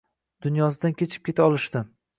[0.45, 1.89] Dunyosidan kechib keta olishdi.